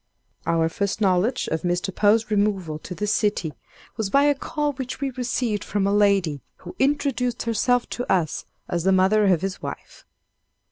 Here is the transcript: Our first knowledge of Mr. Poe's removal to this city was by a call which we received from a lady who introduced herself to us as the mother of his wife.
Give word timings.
Our 0.47 0.67
first 0.67 0.99
knowledge 0.99 1.47
of 1.49 1.61
Mr. 1.61 1.93
Poe's 1.95 2.31
removal 2.31 2.79
to 2.79 2.95
this 2.95 3.13
city 3.13 3.53
was 3.97 4.09
by 4.09 4.23
a 4.23 4.33
call 4.33 4.71
which 4.73 4.99
we 4.99 5.11
received 5.11 5.63
from 5.63 5.85
a 5.85 5.93
lady 5.93 6.41
who 6.55 6.75
introduced 6.79 7.43
herself 7.43 7.87
to 7.91 8.11
us 8.11 8.43
as 8.67 8.83
the 8.83 8.91
mother 8.91 9.25
of 9.27 9.43
his 9.43 9.61
wife. 9.61 10.05